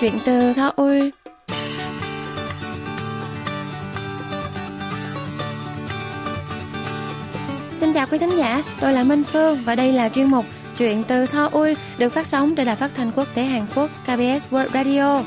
[0.00, 1.08] Chuyện từ Seoul
[7.80, 10.44] Xin chào quý thính giả, tôi là Minh Phương và đây là chuyên mục
[10.78, 14.46] Chuyện từ Seoul được phát sóng trên đài phát thanh quốc tế Hàn Quốc KBS
[14.50, 15.22] World Radio.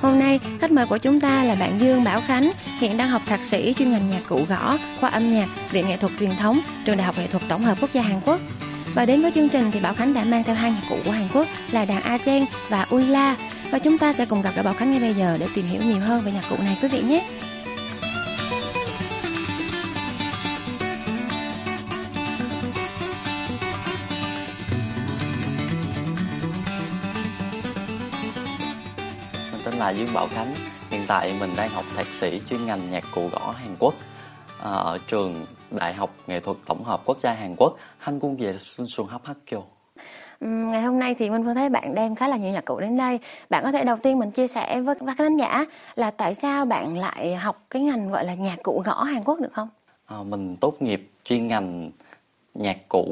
[0.00, 3.22] Hôm nay, khách mời của chúng ta là bạn Dương Bảo Khánh, hiện đang học
[3.26, 6.60] thạc sĩ chuyên ngành nhạc cụ gõ, khoa âm nhạc, Viện Nghệ thuật Truyền thống,
[6.84, 8.40] Trường Đại học Nghệ thuật Tổng hợp Quốc gia Hàn Quốc.
[8.94, 11.10] Và đến với chương trình thì Bảo Khánh đã mang theo hai nhạc cụ của
[11.10, 13.36] Hàn Quốc là đàn A Chen và Ulla.
[13.70, 15.82] Và chúng ta sẽ cùng gặp gỡ Bảo Khánh ngay bây giờ để tìm hiểu
[15.82, 17.26] nhiều hơn về nhạc cụ này, quý vị nhé.
[29.52, 30.54] Mình tên là Dương Bảo Khánh.
[30.90, 33.94] Hiện tại mình đang học thạc sĩ chuyên ngành nhạc cụ gõ Hàn Quốc
[34.60, 38.52] à, ở trường Đại học Nghệ thuật Tổng hợp Quốc gia Hàn Quốc Hanguk Ye
[38.58, 39.77] Sun Sun Hap Hakkyo.
[40.40, 42.96] Ngày hôm nay thì Minh Phương thấy bạn đem khá là nhiều nhạc cụ đến
[42.96, 43.20] đây.
[43.50, 46.64] Bạn có thể đầu tiên mình chia sẻ với các khán giả là tại sao
[46.64, 49.68] bạn lại học cái ngành gọi là nhạc cụ gõ Hàn Quốc được không?
[50.06, 51.90] Ờ, Mình tốt nghiệp chuyên ngành
[52.54, 53.06] nhạc cụ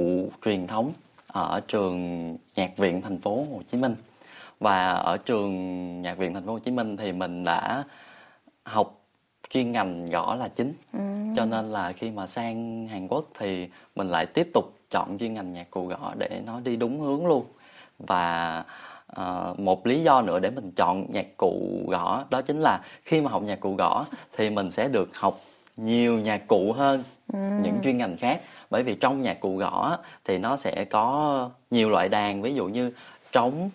[0.44, 0.92] truyền thống
[1.26, 3.94] ở trường Nhạc viện thành phố Hồ Chí Minh.
[4.60, 7.84] Và ở trường Nhạc viện thành phố Hồ Chí Minh thì mình đã
[8.62, 9.00] học
[9.50, 10.72] chuyên ngành gõ là chính.
[11.36, 15.34] Cho nên là khi mà sang Hàn Quốc thì mình lại tiếp tục chọn chuyên
[15.34, 17.44] ngành nhạc cụ gõ để nó đi đúng hướng luôn.
[17.98, 18.64] Và
[19.06, 23.20] ờ, một lý do nữa để mình chọn nhạc cụ gõ đó chính là khi
[23.20, 25.40] mà học nhạc cụ gõ thì mình sẽ được học
[25.76, 28.40] nhiều nhạc cụ hơn những chuyên ngành khác.
[28.70, 32.66] Bởi vì trong nhạc cụ gõ thì nó sẽ có nhiều loại đàn ví dụ
[32.66, 32.92] như
[33.32, 33.70] trống,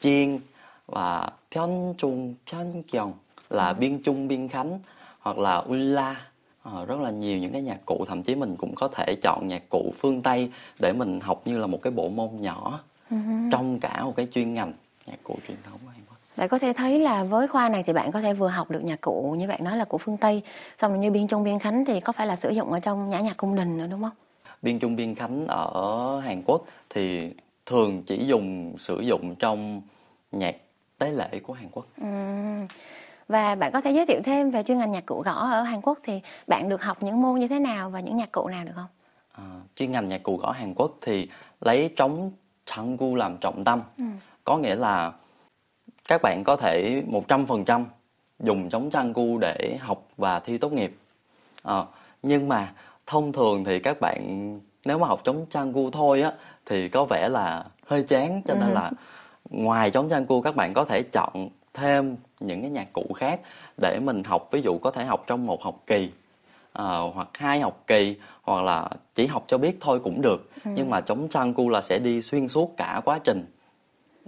[0.00, 0.38] chiên
[0.86, 3.12] và pion trung, pion kyong
[3.50, 4.78] là biên trung biên khánh
[5.20, 6.16] hoặc là ulla
[6.62, 9.48] Ờ, rất là nhiều những cái nhạc cụ thậm chí mình cũng có thể chọn
[9.48, 12.80] nhạc cụ phương Tây để mình học như là một cái bộ môn nhỏ
[13.50, 14.72] trong cả một cái chuyên ngành
[15.06, 16.16] nhạc cụ truyền thống Hàn Quốc.
[16.36, 18.84] Bạn có thể thấy là với khoa này thì bạn có thể vừa học được
[18.84, 20.42] nhạc cụ như bạn nói là của phương Tây,
[20.78, 23.10] xong rồi như biên trung biên khánh thì có phải là sử dụng ở trong
[23.10, 24.12] nhã nhạc cung đình nữa đúng không?
[24.62, 27.30] Biên trung biên khánh ở Hàn Quốc thì
[27.66, 29.82] thường chỉ dùng sử dụng trong
[30.32, 30.56] nhạc
[30.98, 31.86] tế lễ của Hàn Quốc.
[32.00, 32.66] Ừm.
[33.28, 35.80] Và bạn có thể giới thiệu thêm về chuyên ngành nhạc cụ gõ ở Hàn
[35.80, 38.64] Quốc thì bạn được học những môn như thế nào và những nhạc cụ nào
[38.64, 38.86] được không?
[39.32, 39.44] Ờ,
[39.76, 41.28] chuyên ngành nhạc cụ gõ Hàn Quốc thì
[41.60, 42.30] lấy trống
[42.64, 43.80] changu làm trọng tâm.
[44.44, 45.12] Có nghĩa là
[46.08, 47.84] các bạn có thể 100%
[48.40, 50.96] dùng trống changu để học và thi tốt nghiệp.
[51.62, 51.86] Ờ,
[52.22, 52.72] nhưng mà
[53.06, 56.32] thông thường thì các bạn nếu mà học trống changu thôi á
[56.66, 58.90] thì có vẻ là hơi chán cho nên là
[59.50, 63.40] ngoài trống changu các bạn có thể chọn thêm những cái nhạc cụ khác
[63.80, 64.48] để mình học.
[64.52, 66.10] Ví dụ có thể học trong một học kỳ
[66.72, 70.50] ờ, hoặc hai học kỳ hoặc là chỉ học cho biết thôi cũng được.
[70.64, 73.46] Nhưng mà chống Changu là sẽ đi xuyên suốt cả quá trình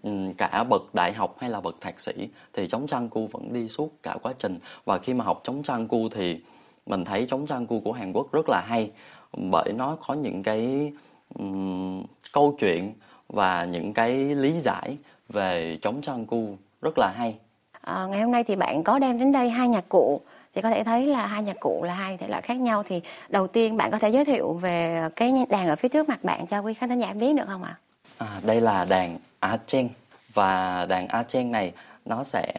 [0.05, 2.13] Ừm, cả bậc đại học hay là bậc thạc sĩ.
[2.53, 4.59] Thì chống Changu vẫn đi suốt cả quá trình.
[4.85, 6.41] Và khi mà học chống Changu thì
[6.87, 8.91] mình thấy chống Changu của Hàn Quốc rất là hay
[9.33, 10.93] bởi nó có những cái
[11.39, 12.93] ừm, câu chuyện
[13.29, 14.97] và những cái lý giải
[15.29, 17.37] về chống Changu rất là hay.
[17.81, 20.21] À, ngày hôm nay thì bạn có đem đến đây hai nhạc cụ.
[20.55, 22.83] Thì có thể thấy là hai nhạc cụ là hai thể loại khác nhau.
[22.83, 26.25] Thì đầu tiên bạn có thể giới thiệu về cái đàn ở phía trước mặt
[26.25, 27.75] bạn cho quý khán thính giả biết được không ạ?
[28.19, 29.89] À, đây là đàn A Chen
[30.35, 31.73] và đàn A Chen này
[32.05, 32.53] nó sẽ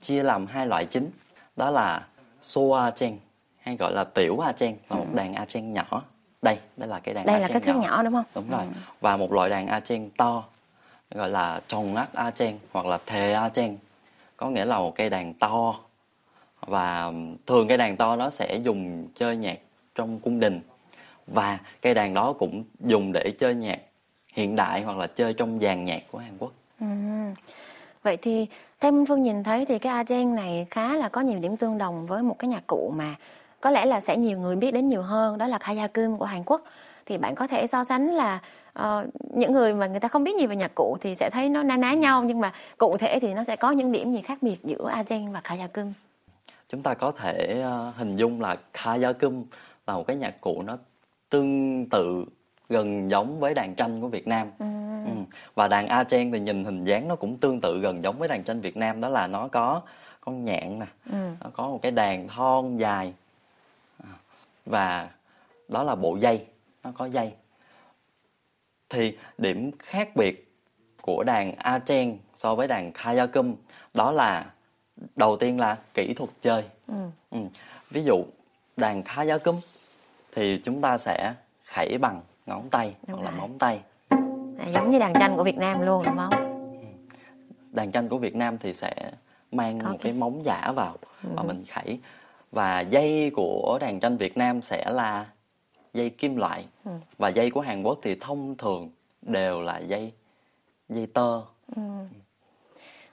[0.00, 1.10] chia làm hai loại chính.
[1.56, 2.06] Đó là
[2.42, 3.18] So A Chen
[3.58, 6.02] hay gọi là tiểu A Chen là một đàn A Chen nhỏ.
[6.42, 8.02] Đây đây là cái đàn Đây là Chen kích thước nhỏ.
[8.02, 8.24] đúng không?
[8.34, 8.64] đúng rồi.
[9.00, 10.42] Và một loại đàn A Chen to
[11.14, 13.76] gọi là trồng ác A Chen hoặc là thề A Chen
[14.36, 15.74] có nghĩa là một cây đàn to
[16.60, 17.12] và
[17.46, 19.58] thường cây đàn to nó sẽ dùng chơi nhạc
[19.94, 20.60] trong cung đình
[21.26, 23.78] và cây đàn đó cũng dùng để chơi nhạc
[24.32, 26.52] hiện đại hoặc là chơi trong dàn nhạc của Hàn Quốc.
[26.80, 26.86] Ừ.
[28.02, 28.46] Vậy thì
[28.80, 31.78] theo Minh Phương nhìn thấy thì cái Argent này khá là có nhiều điểm tương
[31.78, 33.14] đồng với một cái nhạc cụ mà
[33.60, 36.42] có lẽ là sẽ nhiều người biết đến nhiều hơn, đó là Kayakum của Hàn
[36.44, 36.62] Quốc.
[37.06, 38.40] Thì bạn có thể so sánh là
[38.72, 41.48] ờ, những người mà người ta không biết nhiều về nhạc cụ thì sẽ thấy
[41.48, 44.20] nó na ná nhau nhưng mà cụ thể thì nó sẽ có những điểm gì
[44.20, 45.92] khác biệt giữa Argent và Kayakum.
[46.68, 49.44] Chúng ta có thể ờ, hình dung là Kayakum
[49.86, 50.76] là một cái nhạc cụ nó
[51.28, 52.24] tương tự
[52.68, 54.50] gần giống với đàn tranh của Việt Nam.
[54.58, 54.66] Ừ.
[55.54, 58.28] Và đàn A Chen thì nhìn hình dáng nó cũng tương tự gần giống với
[58.28, 59.82] đàn tranh Việt Nam đó là nó có
[60.20, 60.86] con nhạn nè,
[61.44, 63.12] nó có một cái đàn thon dài
[64.04, 64.10] À,
[64.66, 65.08] và
[65.68, 66.46] đó là bộ dây,
[66.86, 67.32] nó có dây.
[68.88, 70.52] Thì điểm khác biệt
[71.02, 73.54] của đàn A Chen so với đàn Kayakum
[73.94, 74.50] đó là
[75.16, 76.64] đầu tiên là kỹ thuật chơi.
[77.30, 77.38] Ừ.
[77.90, 78.24] Ví dụ
[78.76, 79.60] đàn Kayakum
[80.34, 81.34] thì chúng ta sẽ
[81.64, 83.40] khẩy bằng ngón tay Đúng hoặc là rồi.
[83.40, 83.80] móng tay.
[84.58, 86.52] À, giống như đàn tranh của Việt Nam luôn đúng không?
[87.72, 88.94] đàn tranh của Việt Nam thì sẽ
[89.52, 90.96] mang Có một cái- cái móng giả vào
[91.34, 91.98] và mình khẩy
[92.52, 95.26] và dây của đàn tranh Việt Nam sẽ là
[95.96, 96.66] dây kim loại.
[97.18, 98.90] Và dây của Hàn Quốc thì thông thường
[99.22, 100.12] đều là dây
[100.88, 101.40] dây tơ.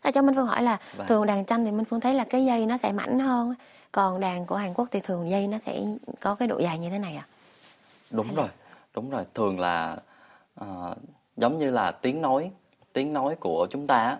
[0.02, 1.08] À, cho Minh Phương hỏi là Vâng.
[1.08, 3.54] thường đàn tranh thì Minh Phương thấy là cái dây nó sẽ mảnh hơn.
[3.92, 5.82] Còn đàn của Hàn Quốc thì thường dây nó sẽ
[6.20, 7.28] có cái độ dài như thế này à
[8.12, 8.48] đúng rồi
[8.96, 9.24] đúng rồi.
[9.34, 9.98] Thường là
[10.56, 10.96] ờ,
[11.38, 12.52] giống như là tiếng nói
[12.94, 14.18] tiếng nói của chúng ta á,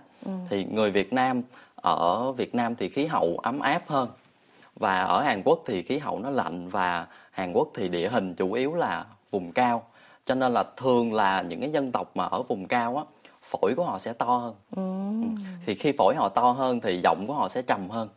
[0.50, 1.42] thì người Việt Nam
[1.76, 4.10] ở Việt Nam thì khí hậu ấm áp hơn.
[4.76, 8.36] Và ở Hàn Quốc thì khí hậu nó lạnh và Hàn Quốc thì địa hình
[8.36, 9.84] chủ yếu là vùng cao
[10.26, 13.04] cho nên là thường là những cái dân tộc mà ở vùng cao á
[13.42, 14.56] phổi của họ sẽ to hơn.
[15.66, 18.10] Thì khi phổi họ to hơn thì giọng của họ sẽ trầm hơn.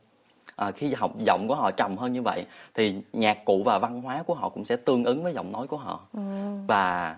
[0.56, 4.02] À, khi học giọng của họ trầm hơn như vậy thì nhạc cụ và văn
[4.02, 6.00] hóa của họ cũng sẽ tương ứng với giọng nói của họ.
[6.66, 7.16] Và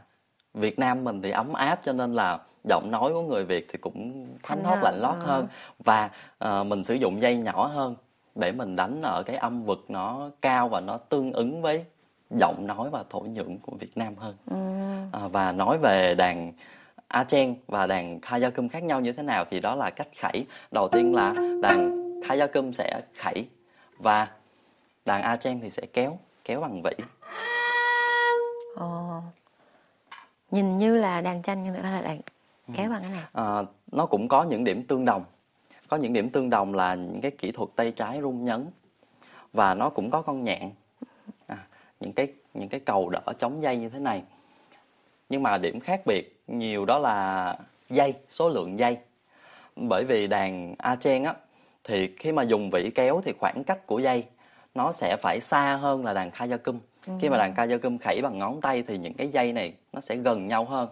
[0.55, 3.79] Việt Nam mình thì ấm áp cho nên là giọng nói của người Việt thì
[3.79, 5.27] cũng thánh thót lạnh lót ờ.
[5.27, 5.49] hơn.
[5.79, 7.95] Và ờ, mình sử dụng dây nhỏ hơn
[8.39, 11.85] để mình đánh ở cái âm vực nó cao và nó tương ứng với
[12.31, 14.37] giọng nói và thổ nhưỡng của Việt Nam hơn.
[15.13, 16.53] À, và nói về đàn
[17.09, 20.47] A Chen và đàn Kayakum khác nhau như thế nào thì đó là cách khẩy.
[20.71, 23.49] Đầu tiên là đàn Kayakum sẽ khẩy
[23.99, 24.29] và
[25.05, 27.05] đàn A Chen thì sẽ kéo kéo bằng vĩ
[28.77, 29.21] Ồ.
[30.51, 32.21] nhìn như là đàn tranh nhưng thực ra là đàn
[32.75, 33.23] kéo bằng cái này.
[33.33, 33.63] À,
[33.93, 35.25] nó cũng có những điểm tương đồng
[35.89, 38.67] có những điểm tương đồng là những cái kỹ thuật tay trái rung nhấn.
[39.53, 40.71] Và nó cũng có con nhạn.
[41.47, 41.57] À,
[42.01, 44.23] những cái những cái cầu đỡ chống dây như thế này.
[45.29, 47.57] Nhưng mà điểm khác biệt nhiều đó là
[47.91, 48.99] dây số lượng dây.
[49.77, 51.35] Bởi vì đàn A Chen á
[51.85, 54.25] thì khi mà dùng vĩ kéo thì khoảng cách của dây
[54.75, 56.79] nó sẽ phải xa hơn là đàn Kayakum
[57.21, 60.17] khi mà đàn Kayakum khẩy bằng ngón tay thì những cái dây này nó sẽ
[60.17, 60.89] gần nhau hơn.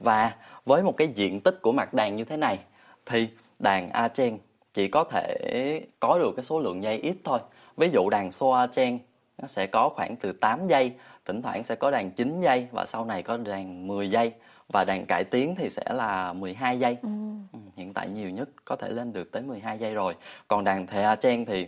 [0.00, 2.58] Và với một cái diện tích của mặt đàn như thế này
[3.06, 4.38] thì đàn A Chen
[4.74, 7.38] chỉ có thể có được cái số lượng dây ít thôi.
[7.76, 8.98] Ví dụ đàn So A Chen
[9.38, 10.92] nó sẽ có khoảng từ 8 dây,
[11.24, 14.32] thỉnh thoảng sẽ có đàn 9 dây và sau này có đàn 10 dây
[14.68, 16.96] và đàn cải tiến thì sẽ là 12 giây.
[17.02, 20.14] Ừ, hiện tại nhiều nhất có thể lên được tới 12 giây rồi.
[20.48, 21.66] Còn đàn Thề A Chen thì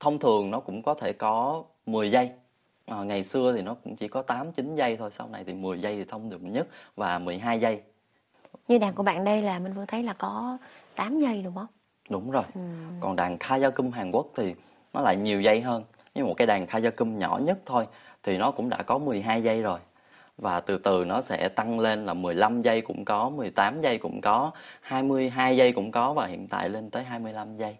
[0.00, 2.30] thông thường nó cũng có thể có 10 giây.
[2.86, 5.54] Ờ, ngày xưa thì nó cũng chỉ có 8 9 giây thôi, sau này thì
[5.54, 6.66] 10 giây thì thông dụng nhất
[6.96, 7.82] và 12 giây.
[8.68, 10.58] Như đàn của bạn đây là Minh Phương thấy là có
[10.96, 11.66] 8 giây đúng không
[12.10, 12.44] Đúng rồi.
[13.00, 14.54] Còn đàn Kayakum Hàn Quốc thì
[14.94, 15.84] nó lại nhiều dây hơn.
[16.14, 17.86] Nhưng một cái đàn Kayakum nhỏ nhất thôi
[18.22, 19.78] thì nó cũng đã có 12 giây rồi.
[20.36, 24.20] Và từ từ nó sẽ tăng lên là 15 giây cũng có, 18 giây cũng
[24.20, 27.76] có, 22 giây cũng có và hiện tại lên tới 25 giây.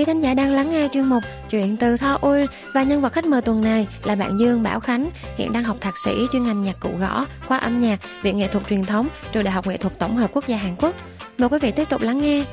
[0.00, 2.44] Quý thính giả đang lắng nghe chuyên mục Chuyện từ Seoul
[2.74, 5.76] và nhân vật khách mời tuần này là bạn Dương Bảo Khánh, hiện đang học
[5.80, 9.08] thạc sĩ chuyên ngành nhạc cụ gõ, khoa âm nhạc, Viện Nghệ thuật Truyền thống,
[9.32, 10.94] Trường Đại học Nghệ thuật Tổng hợp Quốc gia Hàn Quốc.
[11.38, 12.44] Mời quý vị tiếp tục lắng nghe.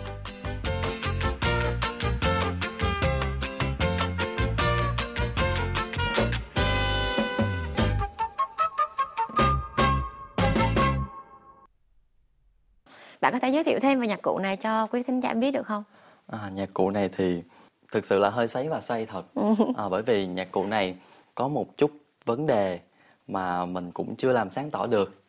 [13.22, 15.52] Bạn có thể giới thiệu thêm về nhạc cụ này cho quý thính giả biết
[15.52, 15.84] được không?
[16.28, 17.44] À, nhạc cụ này thì
[17.92, 19.26] thực sự là hơi sấy và say thật.
[19.78, 20.96] À, bởi vì nhạc cụ này
[21.36, 21.92] có một chút
[22.26, 22.80] vấn đề
[23.28, 25.24] mà mình cũng chưa làm sáng tỏ được.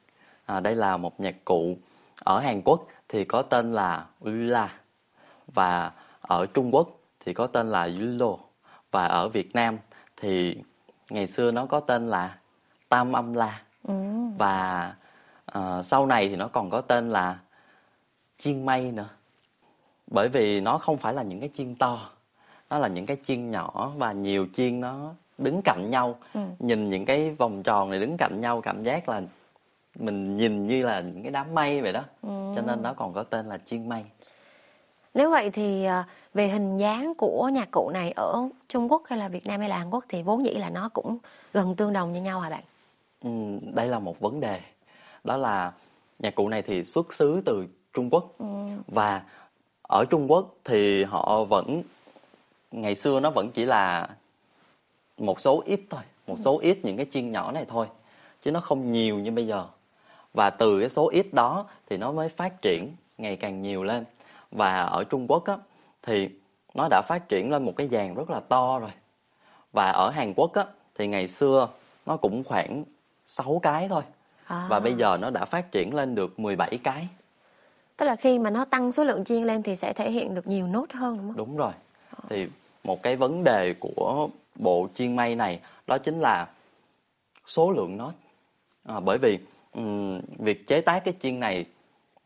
[0.47, 1.77] À, đây là một nhạc cụ
[2.25, 4.75] ở Hàn Quốc thì có tên là Ula
[5.55, 6.89] và ở Trung Quốc
[7.25, 8.37] thì có tên là Yulo
[8.91, 9.79] và ở Việt Nam
[10.17, 10.57] thì
[11.11, 12.39] ngày xưa nó có tên là
[12.89, 13.63] Tam âm la.
[14.39, 14.95] Và
[15.45, 17.39] ờ, sau này thì nó còn có tên là
[18.39, 19.09] chiên mây nữa
[20.11, 22.11] bởi vì nó không phải là những cái chiên to
[22.71, 26.19] nó là những cái chiên nhỏ và nhiều chiên nó đứng cạnh nhau.
[26.59, 29.23] Nhìn những cái vòng tròn này đứng cạnh nhau cảm giác là
[29.99, 32.03] mình nhìn như là những cái đám mây vậy đó.
[32.23, 34.05] Cho nên nó còn có tên là chiên mây.
[35.15, 39.19] Nếu vậy thì à, về hình dáng của nhạc cụ này ở Trung Quốc hay
[39.19, 41.19] là Việt Nam hay là Hàn Quốc thì vốn dĩ là nó cũng
[41.53, 42.63] gần tương đồng như nhau hả bạn?
[43.25, 43.31] Ừ,
[43.75, 44.61] đây là một vấn đề.
[45.25, 45.73] Đó là
[46.19, 48.33] nhạc cụ này thì xuất xứ từ Trung Quốc
[48.87, 49.23] và
[49.89, 51.83] ở Trung Quốc thì họ vẫn
[52.71, 54.09] ngày xưa nó vẫn chỉ là
[55.19, 57.87] một số ít thôi một số ít những cái chiên nhỏ này thôi
[58.41, 59.67] chứ nó không nhiều như bây giờ.
[60.35, 64.05] Và từ cái số ít đó thì nó mới phát triển ngày càng nhiều lên.
[64.51, 65.57] Và ở Trung Quốc á
[66.03, 66.29] thì
[66.75, 68.91] nó đã phát triển lên một cái dàn rất là to rồi.
[69.73, 70.65] Và ở Hàn Quốc á
[70.95, 71.69] thì ngày xưa
[72.07, 72.85] nó cũng khoảng
[73.27, 74.03] 6 cái thôi.
[74.47, 74.67] À.
[74.69, 77.09] và bây giờ nó đã phát triển lên được 17 cái
[77.99, 80.47] Tức là khi mà nó tăng số lượng chiên lên thì sẽ thể hiện được
[80.47, 81.37] nhiều nốt hơn đúng không?
[81.37, 81.73] đúng rồi.
[82.29, 82.47] Thì
[82.85, 86.49] một cái vấn đề của bộ chiên mây này đó chính là
[87.47, 88.13] số lượng nốt
[88.85, 89.39] à, bởi vì
[89.73, 91.67] um, việc chế tác cái chiên này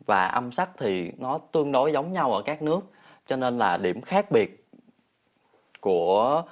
[0.07, 2.81] và âm sắc thì nó tương đối giống nhau ở các nước.
[3.27, 4.67] Cho nên là điểm khác biệt
[5.81, 6.43] của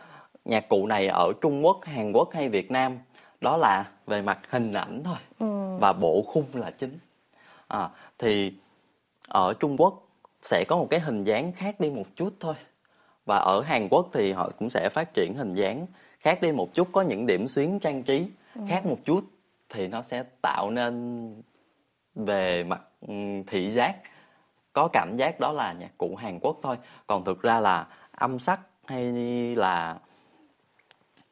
[0.45, 2.99] nhạc cụ này ở Trung Quốc, Hàn Quốc hay Việt Nam
[3.41, 5.77] đó là về mặt hình ảnh thôi ừ.
[5.81, 6.99] và bộ khung là chính.
[7.69, 8.53] À, thì
[9.31, 10.09] ở Trung Quốc
[10.43, 12.55] sẽ có một cái hình dáng khác đi một chút thôi
[13.27, 15.87] và ở Hàn Quốc thì họ cũng sẽ phát triển hình dáng
[16.21, 18.61] khác đi một chút có những điểm xuyến trang trí ừ.
[18.69, 19.25] khác một chút
[19.69, 21.35] thì nó sẽ tạo nên
[22.15, 23.15] về mặt ừ,
[23.47, 23.97] thị giác
[24.73, 28.39] có cảm giác đó là nhạc cụ Hàn Quốc thôi còn thực ra là âm
[28.39, 29.13] sắc hay
[29.57, 29.99] là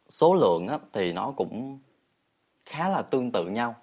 [0.09, 1.79] số lượng á, thì nó cũng
[2.67, 3.75] khá là tương tự nhau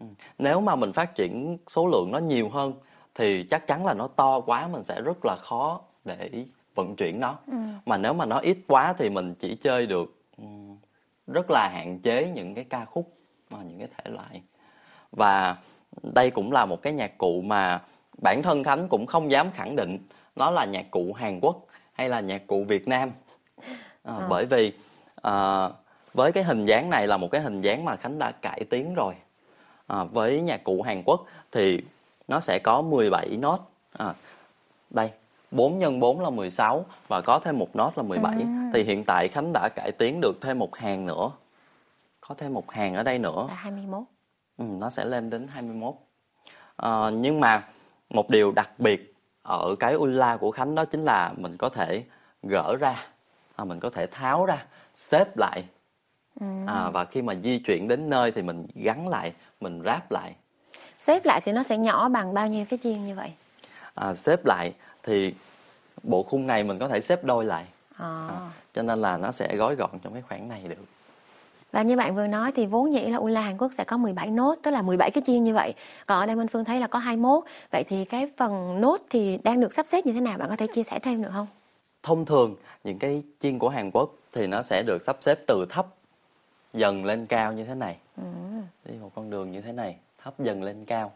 [0.00, 0.06] ừ.
[0.38, 2.74] nếu mà mình phát triển số lượng nó nhiều hơn
[3.14, 6.44] thì chắc chắn là nó to quá mình sẽ rất là khó để
[6.74, 7.56] vận chuyển nó ừ.
[7.86, 10.44] mà nếu mà nó ít quá thì mình chỉ chơi được ừ,
[11.26, 13.12] rất là hạn chế những cái ca khúc
[13.50, 14.42] và những cái thể loại
[15.12, 15.56] và
[16.02, 17.80] đây cũng là một cái nhạc cụ mà
[18.22, 19.98] bản thân khánh cũng không dám khẳng định
[20.36, 23.10] nó là nhạc cụ hàn quốc hay là nhạc cụ việt nam
[24.02, 24.26] à, à.
[24.28, 24.72] bởi vì
[25.22, 25.68] à,
[26.14, 28.94] với cái hình dáng này là một cái hình dáng mà khánh đã cải tiến
[28.94, 29.14] rồi
[29.86, 31.80] à, với nhạc cụ hàn quốc thì
[32.28, 33.70] nó sẽ có 17 nốt.
[33.92, 34.14] À,
[34.90, 35.10] đây
[35.50, 38.44] 4 nhân 4 là 16 và có thêm một nốt là 17 ừ.
[38.72, 41.30] thì hiện tại Khánh đã cải tiến được thêm một hàng nữa.
[42.20, 43.46] Có thêm một hàng ở đây nữa.
[43.48, 44.02] Là 21
[44.58, 45.94] ừ, nó sẽ lên đến 21
[46.76, 47.68] à, nhưng mà
[48.10, 52.04] một điều đặc biệt ở cái Ulla của Khánh đó chính là mình có thể
[52.42, 53.06] gỡ ra
[53.56, 55.64] à, mình có thể tháo ra xếp lại.
[56.40, 56.46] Ừ.
[56.66, 60.34] à, và khi mà di chuyển đến nơi thì mình gắn lại mình ráp lại
[61.04, 63.32] xếp lại thì nó sẽ nhỏ bằng bao nhiêu cái chiên như vậy
[63.94, 65.34] à, xếp lại thì
[66.02, 67.64] bộ khung này mình có thể xếp đôi lại
[67.96, 68.28] à.
[68.28, 68.40] À,
[68.74, 70.76] cho nên là nó sẽ gói gọn trong cái khoảng này được
[71.74, 74.30] và như bạn vừa nói thì vốn dĩ là Ula Hàn Quốc sẽ có 17
[74.30, 75.74] nốt, tức là 17 cái chiên như vậy.
[76.06, 77.44] Còn ở đây Minh Phương thấy là có 21.
[77.70, 80.38] Vậy thì cái phần nốt thì đang được sắp xếp như thế nào?
[80.38, 81.46] Bạn có thể chia sẻ thêm được không?
[82.02, 85.66] Thông thường những cái chiên của Hàn Quốc thì nó sẽ được sắp xếp từ
[85.68, 85.86] thấp
[86.74, 87.96] dần lên cao như thế này.
[88.16, 88.22] Ừ.
[88.84, 91.12] Đi một con đường như thế này, thấp dần lên cao.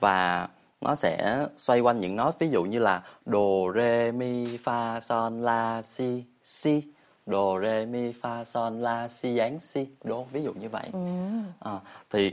[0.00, 0.48] Và
[0.80, 5.42] nó sẽ xoay quanh những nốt ví dụ như là đồ re mi fa son
[5.42, 6.82] la si si.
[7.26, 9.86] Đồ re mi fa son la si dáng si.
[10.04, 10.88] Đô ví dụ như vậy.
[10.92, 11.00] Ừ.
[11.60, 11.80] à,
[12.10, 12.32] thì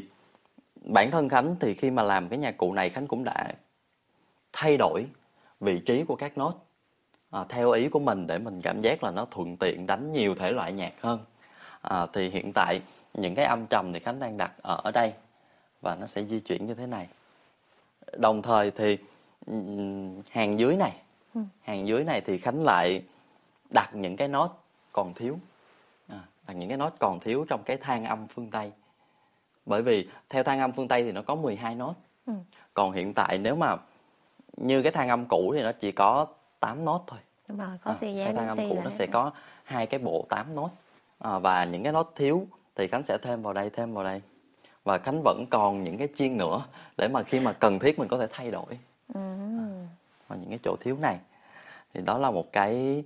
[0.76, 3.54] bản thân khánh thì khi mà làm cái nhạc cụ này khánh cũng đã
[4.54, 5.06] thay đổi
[5.60, 6.54] vị trí của các nốt
[7.32, 10.36] à, theo ý của mình để mình cảm giác là nó thuận tiện đánh nhiều
[10.36, 11.20] thể loại nhạc hơn.
[11.82, 12.82] À, thì hiện tại
[13.14, 15.14] những cái âm trầm thì khánh đang đặt ở đây
[15.82, 17.08] và nó sẽ di chuyển như thế này.
[18.18, 18.98] Đồng thời thì
[20.30, 20.96] hàng dưới này
[21.36, 21.42] ừ.
[21.62, 23.04] hàng dưới này thì khánh lại
[23.74, 25.40] đặt những cái nốt còn thiếu.
[26.08, 28.72] À, đặt những cái nốt còn thiếu trong cái thang âm phương tây.
[29.66, 31.94] Bởi vì theo thang âm phương tây thì nó có 12 nốt.
[32.26, 32.34] Ừ.
[32.74, 33.76] còn hiện tại nếu mà
[34.58, 36.26] như cái thang âm cũ thì nó chỉ có
[36.60, 37.20] 8 nốt thôi.
[37.48, 39.32] Đúng rồi có à, cái thang âm cũ nó sẽ có
[39.64, 40.70] hai cái bộ 8 nốt.
[41.20, 44.22] À, và những cái nốt thiếu thì khánh sẽ thêm vào đây thêm vào đây
[44.90, 46.62] và khánh vẫn còn những cái chiên nữa
[46.98, 48.66] để mà khi mà cần thiết mình có thể thay đổi
[49.14, 49.22] ừ.
[50.28, 51.18] à, những cái chỗ thiếu này
[51.94, 53.04] thì đó là một cái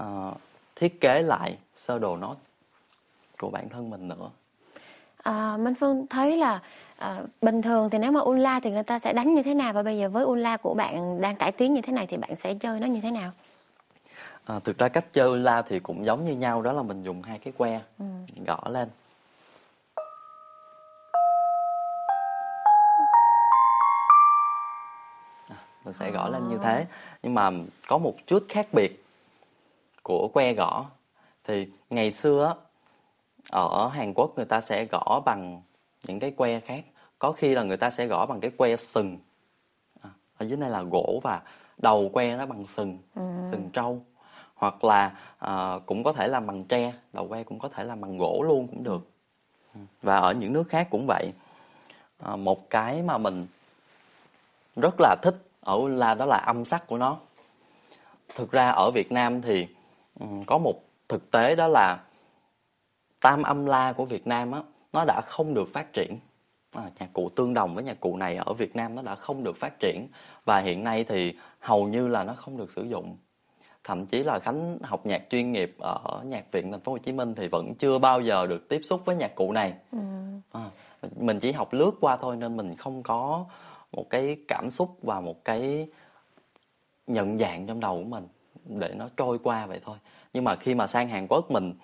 [0.00, 0.34] uh,
[0.76, 2.36] thiết kế lại sơ đồ nốt
[3.38, 4.30] của bản thân mình nữa
[5.22, 6.60] à, Minh Phương thấy là
[6.96, 9.72] à, bình thường thì nếu mà Unla thì người ta sẽ đánh như thế nào
[9.72, 12.36] và bây giờ với Unla của bạn đang cải tiến như thế này thì bạn
[12.36, 13.30] sẽ chơi nó như thế nào?
[14.46, 17.22] À, thực ra cách chơi Unla thì cũng giống như nhau đó là mình dùng
[17.22, 18.04] hai cái que ừ.
[18.46, 18.88] gõ lên
[25.84, 26.86] mình sẽ gõ lên như thế.
[27.22, 27.50] Nhưng mà
[27.88, 29.04] có một chút khác biệt
[30.02, 30.86] của que gõ.
[31.44, 32.54] Thì ngày xưa
[33.50, 35.62] ở Hàn Quốc người ta sẽ gõ bằng
[36.06, 36.84] những cái que khác.
[37.18, 39.18] Có khi là người ta sẽ gõ bằng cái que sừng.
[40.00, 41.42] À, ở dưới này là gỗ và
[41.78, 43.22] đầu que nó bằng sừng ừ.
[43.50, 44.04] sừng trâu.
[44.54, 48.00] Hoặc là à, cũng có thể làm bằng tre đầu que cũng có thể làm
[48.00, 49.10] bằng gỗ luôn cũng được.
[49.74, 49.80] Ừ.
[50.02, 51.32] và ở những nước khác cũng vậy.
[52.18, 53.46] À, một cái mà mình
[54.76, 57.16] rất là thích ở là đó là âm sắc của nó.
[58.34, 59.66] Thực ra ở Việt Nam thì
[60.20, 60.74] Ừ, có một
[61.08, 62.00] thực tế đó là
[63.20, 66.18] tam âm la của Việt Nam á nó đã không được phát triển.
[66.72, 69.44] À, nhạc cụ tương đồng với nhạc cụ này ở Việt Nam nó đã không
[69.44, 70.08] được phát triển
[70.44, 73.16] và hiện nay thì hầu như là nó không được sử dụng.
[73.84, 77.12] Thậm chí là Khánh học nhạc chuyên nghiệp ở nhạc viện Thành phố Hồ Chí
[77.12, 79.74] Minh thì vẫn chưa bao giờ được tiếp xúc với nhạc cụ này.
[79.92, 79.98] Ừ.
[80.52, 80.70] à,
[81.16, 83.44] mình chỉ học lướt qua thôi nên mình không có
[83.96, 85.88] một cái cảm xúc và một cái
[87.06, 88.28] nhận dạng trong đầu của mình
[88.64, 89.96] để nó trôi qua vậy thôi.
[90.32, 91.74] Nhưng mà khi mà sang Hàn Quốc, mình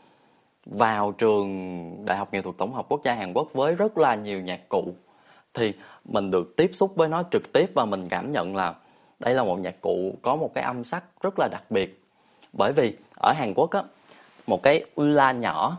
[0.67, 4.14] vào trường Đại học Nghệ thuật Tổng hợp Quốc gia Hàn Quốc với rất là
[4.14, 4.95] nhiều nhạc cụ,
[5.55, 5.73] thì
[6.05, 8.75] mình được tiếp xúc với nó trực tiếp và mình cảm nhận là
[9.19, 12.02] đây là một nhạc cụ có một cái âm sắc rất là đặc biệt.
[12.52, 13.83] Bởi vì ở Hàn Quốc á,
[14.47, 15.79] một cái ula nhỏ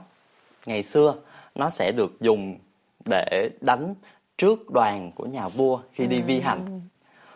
[0.66, 1.16] ngày xưa
[1.56, 2.58] nó sẽ được dùng
[3.06, 3.96] để đánh
[4.42, 6.82] trước đoàn của nhà vua khi đi vi hành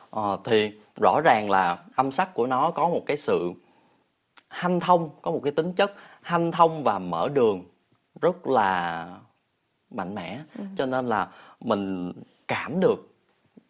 [0.09, 0.71] ờ, thì
[1.01, 3.53] rõ ràng là âm sắc của nó có một cái sự
[4.47, 7.63] hanh thông có một cái tính chất hanh thông và mở đường
[8.21, 9.07] rất là
[9.91, 10.63] mạnh mẽ ừ.
[10.77, 11.27] cho nên là
[11.59, 12.13] mình
[12.47, 13.15] cảm được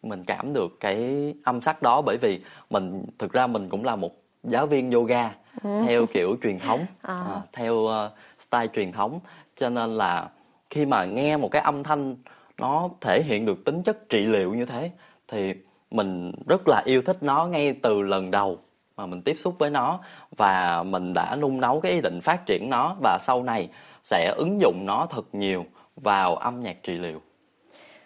[0.02, 2.40] mình cảm được cái âm sắc đó bởi vì
[2.70, 4.12] mình thực ra mình cũng là một
[4.44, 5.82] giáo viên yoga ừ.
[5.86, 7.14] theo kiểu truyền thống à.
[7.14, 9.20] À, theo uh, style truyền thống
[9.56, 10.28] cho nên là
[10.70, 12.16] khi mà nghe một cái âm thanh
[12.58, 14.90] nó thể hiện được tính chất trị liệu như thế
[15.28, 15.54] thì
[15.90, 18.58] mình rất là yêu thích nó ngay từ lần đầu
[18.96, 20.00] mà mình tiếp xúc với nó
[20.36, 23.68] và mình đã nung nấu cái ý định phát triển nó và sau này
[24.02, 27.20] sẽ ứng dụng nó thật nhiều vào âm nhạc trị liệu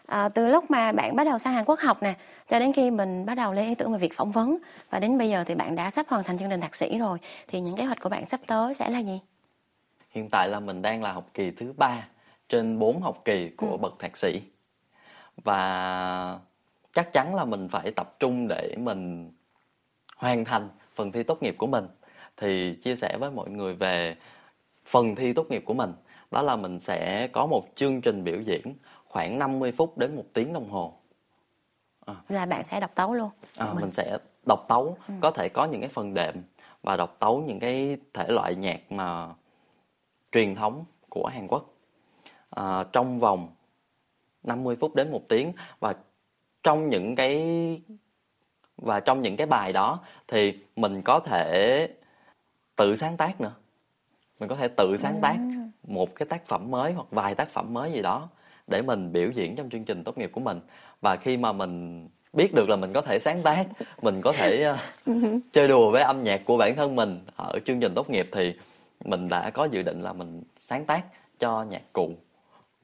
[0.06, 2.14] à, từ lúc mà bạn bắt đầu sang Hàn Quốc học nè
[2.48, 4.58] cho đến khi mình bắt đầu lên ý tưởng về việc phỏng vấn
[4.90, 7.18] và đến bây giờ thì bạn đã sắp hoàn thành chương trình thạc sĩ rồi
[7.48, 9.20] thì những kế hoạch của bạn sắp tới sẽ là gì?
[10.10, 12.06] Hiện tại là mình đang là học kỳ thứ ba
[12.50, 13.76] trên 4 học kỳ của ừ.
[13.76, 14.42] bậc thạc sĩ
[15.44, 16.38] và
[16.94, 19.32] chắc chắn là mình phải tập trung để mình
[20.16, 21.86] hoàn thành phần thi tốt nghiệp của mình
[22.36, 24.16] thì chia sẻ với mọi người về
[24.84, 25.92] phần thi tốt nghiệp của mình
[26.30, 28.74] đó là mình sẽ có một chương trình biểu diễn
[29.08, 30.94] khoảng 50 phút đến một tiếng đồng hồ
[32.06, 32.14] à.
[32.28, 33.80] là bạn sẽ đọc tấu luôn à, mình.
[33.80, 35.14] mình sẽ đọc tấu ừ.
[35.20, 36.34] có thể có những cái phần đệm
[36.82, 39.28] và đọc tấu những cái thể loại nhạc mà
[40.32, 41.74] truyền thống của Hàn Quốc
[42.50, 43.48] à, trong vòng
[44.42, 45.52] 50 phút đến một tiếng.
[45.80, 45.94] Và
[46.62, 47.42] trong những cái
[48.76, 51.88] và trong những cái bài đó thì mình có thể
[52.76, 53.52] tự sáng tác nữa.
[54.40, 55.90] Mình có thể tự sáng tác ừ.
[55.92, 58.28] một cái tác phẩm mới hoặc vài tác phẩm mới gì đó
[58.66, 60.60] để mình biểu diễn trong chương trình tốt nghiệp của mình.
[61.00, 63.66] Và khi mà mình biết được là mình có thể sáng tác
[64.02, 65.16] mình có thể uh,
[65.52, 68.54] chơi đùa với âm nhạc của bản thân mình ở chương trình tốt nghiệp thì
[69.04, 71.04] mình đã có dự định là mình sáng tác
[71.38, 72.14] cho nhạc cụ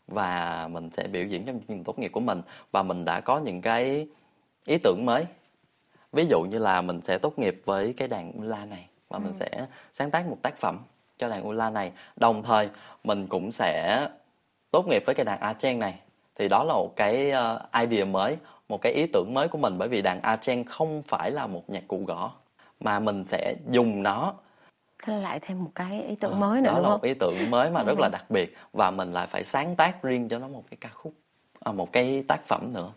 [0.09, 2.42] và mình sẽ biểu diễn trong chương trình tốt nghiệp của mình
[2.73, 4.07] và mình đã có những cái
[4.64, 5.25] ý tưởng mới.
[6.12, 9.21] Ví dụ như là mình sẽ tốt nghiệp với cái đàn ula này và ừ.
[9.21, 10.79] mình sẽ sáng tác một tác phẩm
[11.19, 11.92] cho đàn ula này.
[12.16, 12.71] Đồng thời
[13.05, 14.07] mình cũng sẽ
[14.71, 15.99] tốt nghiệp với cái đàn archen này.
[16.35, 18.37] Thì đó là một cái uh, idea mới
[18.69, 21.71] một cái ý tưởng mới của mình bởi vì đàn archen không phải là một
[21.71, 22.33] nhạc cụ gõ
[22.81, 24.35] mà mình sẽ dùng nó
[25.04, 26.98] Thế lại thêm một cái ý tưởng à, mới nữa đó đúng là không?
[26.98, 30.02] một ý tưởng mới mà rất là đặc biệt và mình lại phải sáng tác
[30.02, 31.12] riêng cho nó một cái ca khúc
[31.61, 32.92] à, một cái tác phẩm nữa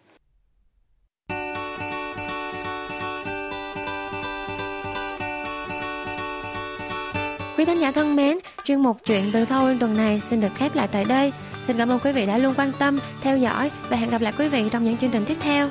[7.60, 10.76] Quý thính giả thân mến, chuyên mục Chuyện từ Seoul tuần này xin được khép
[10.76, 11.34] lại tại đây.
[11.64, 14.34] Xin cảm ơn quý vị đã luôn quan tâm, theo dõi và hẹn gặp lại
[14.38, 15.70] quý vị trong những chương trình tiếp theo.